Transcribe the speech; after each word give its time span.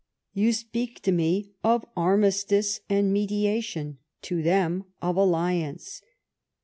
You 0.33 0.51
speak 0.51 1.01
to 1.03 1.11
me 1.11 1.51
of 1.63 1.85
armistice 1.95 2.79
and 2.89 3.13
mediation; 3.13 3.99
to 4.23 4.41
them 4.41 4.85
of 4.99 5.15
alliance. 5.15 6.01